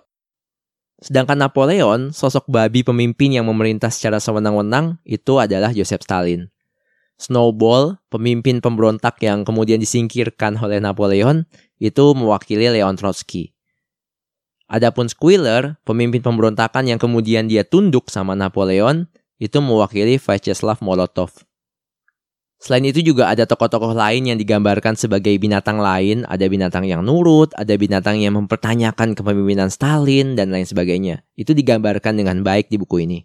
Sedangkan 0.99 1.39
Napoleon, 1.39 2.11
sosok 2.11 2.51
babi 2.51 2.83
pemimpin 2.83 3.31
yang 3.31 3.47
memerintah 3.47 3.87
secara 3.87 4.19
sewenang-wenang, 4.19 4.99
itu 5.07 5.39
adalah 5.39 5.71
Joseph 5.71 6.03
Stalin. 6.03 6.51
Snowball, 7.19 7.99
pemimpin 8.11 8.59
pemberontak 8.59 9.19
yang 9.23 9.47
kemudian 9.47 9.79
disingkirkan 9.79 10.59
oleh 10.59 10.83
Napoleon, 10.83 11.47
itu 11.79 12.15
mewakili 12.15 12.67
Leon 12.67 12.99
Trotsky. 12.99 13.55
Adapun 14.67 15.07
Squealer, 15.07 15.79
pemimpin 15.87 16.21
pemberontakan 16.21 16.85
yang 16.85 16.99
kemudian 16.99 17.47
dia 17.49 17.63
tunduk 17.63 18.11
sama 18.11 18.35
Napoleon, 18.35 19.07
itu 19.39 19.57
mewakili 19.63 20.19
Vyacheslav 20.19 20.83
Molotov. 20.83 21.48
Selain 22.59 22.83
itu 22.83 22.99
juga 22.99 23.31
ada 23.31 23.47
tokoh-tokoh 23.47 23.95
lain 23.95 24.27
yang 24.27 24.35
digambarkan 24.35 24.99
sebagai 24.99 25.31
binatang 25.39 25.79
lain, 25.79 26.27
ada 26.27 26.43
binatang 26.43 26.83
yang 26.83 26.99
nurut, 26.99 27.55
ada 27.55 27.71
binatang 27.79 28.19
yang 28.19 28.35
mempertanyakan 28.35 29.15
kepemimpinan 29.15 29.71
Stalin, 29.71 30.35
dan 30.35 30.51
lain 30.51 30.67
sebagainya. 30.67 31.23
Itu 31.39 31.55
digambarkan 31.55 32.19
dengan 32.19 32.43
baik 32.43 32.67
di 32.67 32.75
buku 32.75 33.07
ini. 33.07 33.23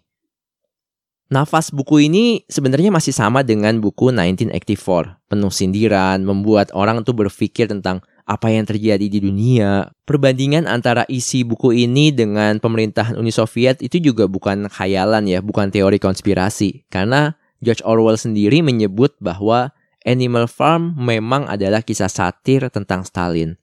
Nafas 1.27 1.67
buku 1.67 2.07
ini 2.07 2.47
sebenarnya 2.47 2.95
masih 2.95 3.11
sama 3.11 3.43
dengan 3.43 3.75
buku 3.83 4.07
1984, 4.07 5.19
penuh 5.27 5.51
sindiran, 5.51 6.23
membuat 6.23 6.71
orang 6.71 7.03
tuh 7.03 7.17
berpikir 7.17 7.67
tentang 7.67 7.99
apa 8.23 8.47
yang 8.47 8.63
terjadi 8.63 9.03
di 9.03 9.19
dunia. 9.19 9.91
Perbandingan 10.07 10.63
antara 10.63 11.03
isi 11.11 11.43
buku 11.43 11.75
ini 11.75 12.15
dengan 12.15 12.61
pemerintahan 12.63 13.19
Uni 13.19 13.35
Soviet 13.35 13.83
itu 13.83 13.99
juga 13.99 14.31
bukan 14.31 14.71
khayalan 14.71 15.27
ya, 15.27 15.43
bukan 15.43 15.73
teori 15.73 15.99
konspirasi. 15.99 16.87
Karena 16.87 17.35
George 17.65 17.81
Orwell 17.81 18.21
sendiri 18.21 18.61
menyebut 18.61 19.17
bahwa 19.17 19.73
Animal 20.05 20.45
Farm 20.45 20.93
memang 21.01 21.49
adalah 21.49 21.81
kisah 21.81 22.07
satir 22.07 22.69
tentang 22.69 23.01
Stalin. 23.01 23.57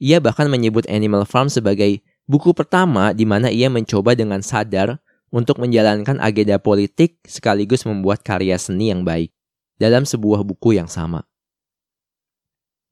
Ia 0.00 0.16
bahkan 0.16 0.48
menyebut 0.48 0.88
Animal 0.88 1.28
Farm 1.28 1.52
sebagai 1.52 2.00
buku 2.24 2.56
pertama 2.56 3.12
di 3.12 3.28
mana 3.28 3.52
ia 3.52 3.68
mencoba 3.68 4.16
dengan 4.16 4.40
sadar 4.40 4.96
untuk 5.28 5.60
menjalankan 5.60 6.16
agenda 6.24 6.56
politik 6.56 7.20
sekaligus 7.28 7.84
membuat 7.84 8.24
karya 8.24 8.56
seni 8.56 8.88
yang 8.88 9.04
baik 9.04 9.28
dalam 9.76 10.08
sebuah 10.08 10.40
buku 10.40 10.80
yang 10.80 10.88
sama. 10.88 11.28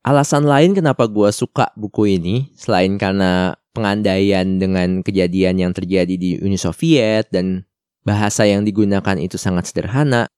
Alasan 0.06 0.46
lain 0.46 0.76
kenapa 0.76 1.10
gue 1.10 1.32
suka 1.34 1.74
buku 1.74 2.14
ini, 2.20 2.54
selain 2.54 2.94
karena 2.94 3.58
pengandaian 3.74 4.46
dengan 4.60 5.02
kejadian 5.02 5.58
yang 5.58 5.72
terjadi 5.74 6.14
di 6.14 6.38
Uni 6.38 6.54
Soviet 6.54 7.26
dan 7.34 7.66
bahasa 8.06 8.46
yang 8.46 8.62
digunakan 8.62 9.18
itu 9.18 9.34
sangat 9.34 9.66
sederhana, 9.66 10.30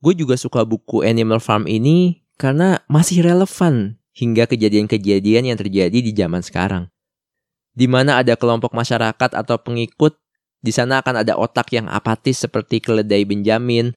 gue 0.00 0.16
juga 0.16 0.40
suka 0.40 0.64
buku 0.64 1.04
Animal 1.04 1.44
Farm 1.44 1.68
ini 1.68 2.24
karena 2.40 2.80
masih 2.88 3.20
relevan 3.20 4.00
hingga 4.16 4.48
kejadian-kejadian 4.48 5.52
yang 5.52 5.58
terjadi 5.60 5.98
di 6.00 6.10
zaman 6.16 6.40
sekarang. 6.40 6.88
Di 7.76 7.84
mana 7.86 8.24
ada 8.24 8.34
kelompok 8.34 8.72
masyarakat 8.72 9.30
atau 9.36 9.56
pengikut, 9.60 10.16
di 10.64 10.72
sana 10.72 11.04
akan 11.04 11.22
ada 11.22 11.38
otak 11.38 11.70
yang 11.76 11.86
apatis 11.86 12.42
seperti 12.42 12.82
keledai 12.82 13.22
Benjamin, 13.22 13.94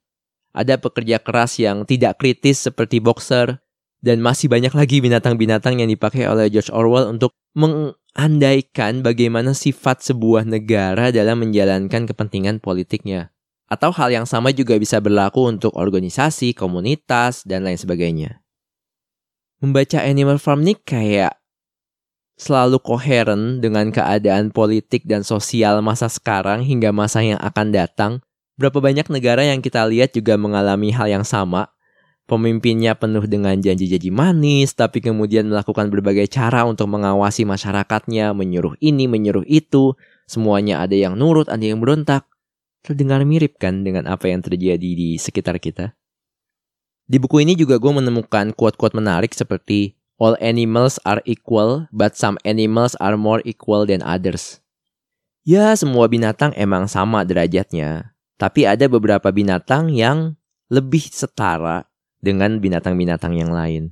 ada 0.51 0.77
pekerja 0.77 1.17
keras 1.17 1.57
yang 1.57 1.87
tidak 1.87 2.19
kritis 2.21 2.61
seperti 2.61 3.01
boxer, 3.01 3.57
dan 4.03 4.21
masih 4.21 4.51
banyak 4.51 4.73
lagi 4.75 5.01
binatang-binatang 5.01 5.81
yang 5.81 5.89
dipakai 5.89 6.29
oleh 6.29 6.51
George 6.53 6.69
Orwell 6.69 7.09
untuk 7.09 7.33
mengandaikan 8.11 9.01
bagaimana 9.01 9.55
sifat 9.55 10.03
sebuah 10.03 10.43
negara 10.43 11.09
dalam 11.15 11.41
menjalankan 11.41 12.05
kepentingan 12.07 12.59
politiknya. 12.59 13.31
Atau 13.71 13.95
hal 13.95 14.11
yang 14.11 14.27
sama 14.27 14.51
juga 14.51 14.75
bisa 14.75 14.99
berlaku 14.99 15.47
untuk 15.47 15.71
organisasi, 15.79 16.51
komunitas, 16.51 17.47
dan 17.47 17.63
lain 17.63 17.79
sebagainya. 17.79 18.43
Membaca 19.63 20.03
Animal 20.03 20.43
Farm 20.43 20.67
ini 20.67 20.75
kayak 20.75 21.39
selalu 22.35 22.83
koheren 22.83 23.63
dengan 23.63 23.93
keadaan 23.95 24.51
politik 24.51 25.07
dan 25.07 25.23
sosial 25.23 25.79
masa 25.79 26.11
sekarang 26.11 26.67
hingga 26.67 26.91
masa 26.91 27.23
yang 27.23 27.39
akan 27.39 27.71
datang. 27.71 28.11
Berapa 28.59 28.83
banyak 28.83 29.07
negara 29.07 29.47
yang 29.47 29.63
kita 29.63 29.87
lihat 29.87 30.11
juga 30.11 30.35
mengalami 30.35 30.91
hal 30.91 31.07
yang 31.07 31.23
sama, 31.23 31.71
Pemimpinnya 32.31 32.95
penuh 32.95 33.27
dengan 33.27 33.59
janji-janji 33.59 34.07
manis, 34.07 34.71
tapi 34.71 35.03
kemudian 35.03 35.51
melakukan 35.51 35.91
berbagai 35.91 36.31
cara 36.31 36.63
untuk 36.63 36.87
mengawasi 36.87 37.43
masyarakatnya, 37.43 38.31
menyuruh 38.31 38.79
ini, 38.79 39.03
menyuruh 39.03 39.43
itu. 39.51 39.99
Semuanya 40.31 40.79
ada 40.79 40.95
yang 40.95 41.19
nurut, 41.19 41.51
ada 41.51 41.59
yang 41.59 41.83
berontak. 41.83 42.23
Terdengar 42.87 43.27
mirip 43.27 43.59
kan 43.59 43.83
dengan 43.83 44.07
apa 44.07 44.31
yang 44.31 44.39
terjadi 44.39 44.79
di 44.79 45.19
sekitar 45.19 45.59
kita? 45.59 45.91
Di 47.03 47.19
buku 47.19 47.43
ini 47.43 47.51
juga 47.59 47.75
gue 47.75 47.91
menemukan 47.99 48.55
quote-quote 48.55 48.95
menarik 48.95 49.35
seperti 49.35 49.99
All 50.15 50.39
animals 50.39 51.03
are 51.03 51.19
equal, 51.27 51.91
but 51.91 52.15
some 52.15 52.39
animals 52.47 52.95
are 53.03 53.19
more 53.19 53.43
equal 53.43 53.83
than 53.83 53.99
others. 54.07 54.63
Ya, 55.43 55.75
semua 55.75 56.07
binatang 56.07 56.55
emang 56.55 56.87
sama 56.87 57.27
derajatnya. 57.27 58.15
Tapi 58.39 58.63
ada 58.63 58.87
beberapa 58.87 59.27
binatang 59.35 59.91
yang 59.91 60.39
lebih 60.71 61.11
setara 61.11 61.90
dengan 62.21 62.61
binatang-binatang 62.61 63.35
yang 63.35 63.51
lain. 63.51 63.91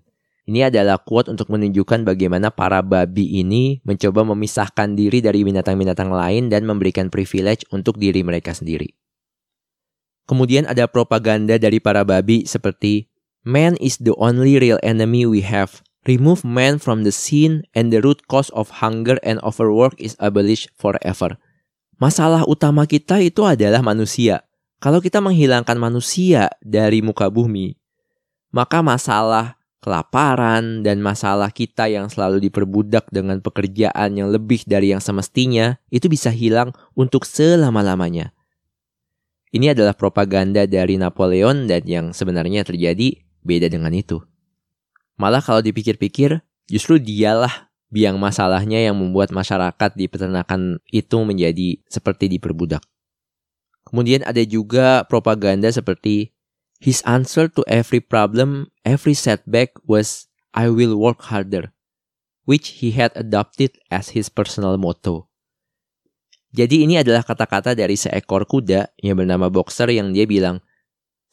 Ini 0.50 0.74
adalah 0.74 0.98
quote 0.98 1.29
untuk 1.29 1.53
menunjukkan 1.53 2.09
bagaimana 2.09 2.50
para 2.50 2.81
babi 2.81 3.38
ini 3.38 3.86
mencoba 3.86 4.25
memisahkan 4.33 4.98
diri 4.98 5.21
dari 5.21 5.45
binatang-binatang 5.45 6.09
lain 6.09 6.50
dan 6.50 6.65
memberikan 6.65 7.13
privilege 7.13 7.69
untuk 7.69 8.01
diri 8.01 8.25
mereka 8.25 8.57
sendiri. 8.57 8.98
Kemudian 10.25 10.65
ada 10.65 10.89
propaganda 10.89 11.62
dari 11.62 11.77
para 11.77 12.01
babi 12.01 12.50
seperti 12.50 13.09
Man 13.48 13.79
is 13.79 13.95
the 14.03 14.12
only 14.19 14.59
real 14.59 14.77
enemy 14.83 15.24
we 15.24 15.41
have. 15.48 15.79
Remove 16.03 16.43
man 16.43 16.75
from 16.75 17.07
the 17.07 17.13
scene 17.15 17.63
and 17.71 17.88
the 17.88 18.03
root 18.03 18.27
cause 18.27 18.51
of 18.51 18.83
hunger 18.83 19.15
and 19.24 19.39
overwork 19.48 19.95
is 19.95 20.19
abolished 20.19 20.67
forever. 20.75 21.39
Masalah 21.95 22.43
utama 22.43 22.83
kita 22.83 23.24
itu 23.24 23.48
adalah 23.48 23.79
manusia. 23.79 24.43
Kalau 24.83 25.00
kita 25.00 25.24
menghilangkan 25.24 25.79
manusia 25.79 26.51
dari 26.59 27.00
muka 27.00 27.31
bumi, 27.31 27.78
maka 28.50 28.82
masalah 28.82 29.60
kelaparan 29.79 30.84
dan 30.84 31.00
masalah 31.00 31.50
kita 31.50 31.88
yang 31.88 32.12
selalu 32.12 32.51
diperbudak 32.51 33.08
dengan 33.10 33.39
pekerjaan 33.39 34.12
yang 34.20 34.27
lebih 34.27 34.68
dari 34.68 34.91
yang 34.91 35.00
semestinya 35.00 35.79
itu 35.88 36.12
bisa 36.12 36.29
hilang 36.29 36.75
untuk 37.00 37.24
selama-lamanya. 37.24 38.35
Ini 39.50 39.74
adalah 39.74 39.98
propaganda 39.98 40.70
dari 40.70 41.00
Napoleon 41.00 41.66
dan 41.66 41.81
yang 41.90 42.14
sebenarnya 42.14 42.62
terjadi 42.62 43.18
beda 43.42 43.72
dengan 43.72 43.96
itu. 43.98 44.22
Malah 45.18 45.42
kalau 45.42 45.66
dipikir-pikir, 45.66 46.38
justru 46.70 47.01
dialah 47.01 47.72
biang 47.90 48.22
masalahnya 48.22 48.77
yang 48.77 48.94
membuat 48.94 49.33
masyarakat 49.33 49.98
di 49.98 50.05
peternakan 50.05 50.77
itu 50.94 51.18
menjadi 51.25 51.81
seperti 51.90 52.29
diperbudak. 52.29 52.85
Kemudian 53.90 54.22
ada 54.22 54.46
juga 54.46 55.01
propaganda 55.09 55.74
seperti 55.74 56.29
His 56.79 57.03
answer 57.03 57.51
to 57.51 57.61
every 57.68 58.00
problem, 58.00 58.72
every 58.87 59.11
setback 59.11 59.75
was, 59.83 60.31
I 60.55 60.72
will 60.72 60.96
work 60.96 61.27
harder, 61.27 61.75
which 62.48 62.79
he 62.79 62.96
had 62.96 63.11
adopted 63.20 63.75
as 63.92 64.15
his 64.15 64.31
personal 64.31 64.79
motto. 64.79 65.27
Jadi 66.55 66.87
ini 66.87 66.96
adalah 66.96 67.27
kata-kata 67.27 67.75
dari 67.75 68.00
seekor 68.00 68.48
kuda 68.48 68.96
yang 69.03 69.20
bernama 69.20 69.51
Boxer 69.51 69.92
yang 69.92 70.15
dia 70.15 70.24
bilang, 70.24 70.63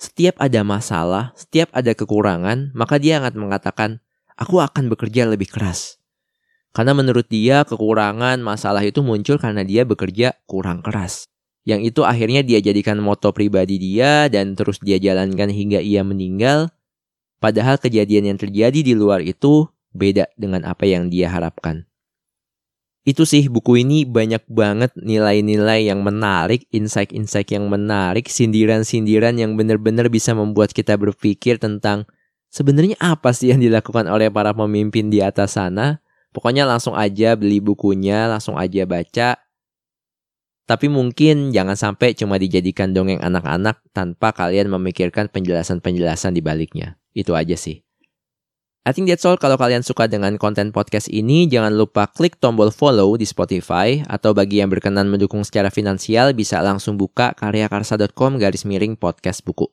setiap 0.03 0.35
ada 0.43 0.67
masalah, 0.67 1.31
setiap 1.39 1.71
ada 1.71 1.95
kekurangan, 1.95 2.75
maka 2.75 2.99
dia 2.99 3.23
akan 3.23 3.47
mengatakan, 3.47 4.03
aku 4.35 4.59
akan 4.59 4.91
bekerja 4.91 5.31
lebih 5.31 5.47
keras. 5.47 6.03
Karena 6.75 6.93
menurut 6.93 7.31
dia 7.31 7.63
kekurangan 7.63 8.43
masalah 8.43 8.83
itu 8.83 9.01
muncul 9.01 9.39
karena 9.39 9.63
dia 9.63 9.87
bekerja 9.87 10.37
kurang 10.45 10.83
keras 10.83 11.31
yang 11.67 11.83
itu 11.83 12.07
akhirnya 12.07 12.47
dia 12.47 12.63
jadikan 12.63 13.03
moto 13.03 13.35
pribadi 13.35 13.75
dia 13.77 14.31
dan 14.31 14.55
terus 14.55 14.79
dia 14.79 15.03
jalankan 15.03 15.51
hingga 15.51 15.83
ia 15.83 16.07
meninggal. 16.07 16.71
Padahal 17.43 17.77
kejadian 17.83 18.33
yang 18.33 18.39
terjadi 18.39 18.81
di 18.87 18.95
luar 18.95 19.19
itu 19.21 19.67
beda 19.91 20.31
dengan 20.39 20.63
apa 20.63 20.87
yang 20.87 21.11
dia 21.11 21.27
harapkan. 21.27 21.85
Itu 23.03 23.27
sih 23.27 23.47
buku 23.51 23.83
ini 23.83 24.07
banyak 24.07 24.47
banget 24.51 24.95
nilai-nilai 24.99 25.91
yang 25.91 26.03
menarik, 26.07 26.67
insight-insight 26.71 27.51
yang 27.51 27.67
menarik, 27.67 28.27
sindiran-sindiran 28.31 29.35
yang 29.39 29.55
benar-benar 29.55 30.11
bisa 30.11 30.35
membuat 30.35 30.75
kita 30.75 30.95
berpikir 30.99 31.59
tentang 31.59 32.07
sebenarnya 32.51 32.99
apa 32.99 33.31
sih 33.31 33.55
yang 33.55 33.63
dilakukan 33.63 34.11
oleh 34.11 34.31
para 34.31 34.55
pemimpin 34.55 35.07
di 35.11 35.23
atas 35.23 35.59
sana. 35.59 36.03
Pokoknya 36.35 36.67
langsung 36.67 36.99
aja 36.99 37.39
beli 37.39 37.63
bukunya, 37.63 38.27
langsung 38.27 38.59
aja 38.59 38.83
baca, 38.83 39.39
tapi 40.67 40.91
mungkin 40.91 41.55
jangan 41.55 41.79
sampai 41.79 42.19
cuma 42.19 42.43
dijadikan 42.43 42.91
dongeng 42.91 43.23
anak-anak 43.23 43.79
tanpa 43.95 44.35
kalian 44.35 44.67
memikirkan 44.67 45.31
penjelasan-penjelasan 45.31 46.35
di 46.35 46.43
baliknya. 46.43 46.99
Itu 47.15 47.39
aja 47.39 47.55
sih. 47.55 47.87
I 48.87 48.95
think 48.95 49.11
that's 49.11 49.27
all 49.27 49.35
kalau 49.35 49.59
kalian 49.59 49.83
suka 49.83 50.07
dengan 50.07 50.39
konten 50.39 50.71
podcast 50.71 51.11
ini, 51.11 51.51
jangan 51.51 51.75
lupa 51.75 52.07
klik 52.07 52.39
tombol 52.39 52.71
follow 52.71 53.19
di 53.19 53.27
Spotify 53.27 53.99
atau 54.07 54.31
bagi 54.31 54.63
yang 54.63 54.71
berkenan 54.71 55.11
mendukung 55.11 55.43
secara 55.43 55.75
finansial 55.75 56.31
bisa 56.39 56.63
langsung 56.63 56.95
buka 56.95 57.35
karyakarsa.com 57.35 58.39
garis 58.39 58.63
miring 58.63 58.95
podcast 58.95 59.43
buku. 59.43 59.67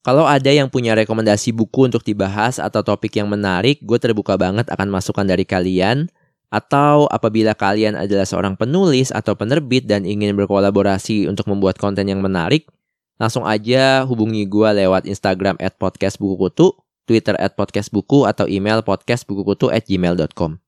Kalau 0.00 0.24
ada 0.24 0.48
yang 0.48 0.72
punya 0.72 0.96
rekomendasi 0.96 1.52
buku 1.52 1.92
untuk 1.92 2.06
dibahas 2.06 2.56
atau 2.56 2.80
topik 2.80 3.20
yang 3.20 3.28
menarik, 3.28 3.84
gue 3.84 3.98
terbuka 4.00 4.40
banget 4.40 4.64
akan 4.72 4.88
masukan 4.88 5.28
dari 5.28 5.44
kalian. 5.44 6.08
Atau 6.46 7.10
apabila 7.10 7.58
kalian 7.58 7.98
adalah 7.98 8.22
seorang 8.22 8.54
penulis 8.54 9.10
atau 9.10 9.34
penerbit 9.34 9.84
dan 9.84 10.06
ingin 10.06 10.32
berkolaborasi 10.38 11.26
untuk 11.26 11.50
membuat 11.50 11.76
konten 11.76 12.06
yang 12.06 12.22
menarik, 12.22 12.70
langsung 13.18 13.42
aja 13.42 14.06
hubungi 14.06 14.46
gue 14.46 14.70
lewat 14.86 15.10
Instagram 15.10 15.58
at 15.58 15.74
podcastbukukutu, 15.74 16.78
Twitter 17.06 17.34
at 17.38 17.58
podcastbuku, 17.58 18.24
atau 18.26 18.46
email 18.46 18.82
podcastbukukutu 18.86 19.74
at 19.74 19.84
gmail.com. 19.90 20.62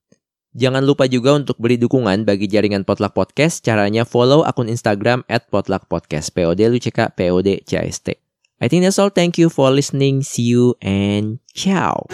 Jangan 0.59 0.83
lupa 0.83 1.07
juga 1.07 1.39
untuk 1.39 1.61
beri 1.61 1.79
dukungan 1.79 2.27
bagi 2.27 2.51
jaringan 2.51 2.83
Potluck 2.83 3.15
Podcast. 3.15 3.63
Caranya 3.63 4.03
follow 4.03 4.43
akun 4.43 4.67
Instagram 4.67 5.23
at 5.31 5.47
Potluck 5.47 5.87
Podcast. 5.87 6.35
POD 6.35 6.67
Luceka, 6.73 7.15
POD 7.15 7.63
CAST. 7.63 8.19
I 8.59 8.67
think 8.67 8.83
that's 8.83 8.99
all. 8.99 9.13
Thank 9.13 9.39
you 9.39 9.53
for 9.53 9.71
listening. 9.71 10.27
See 10.27 10.51
you 10.51 10.75
and 10.83 11.39
ciao. 11.55 12.11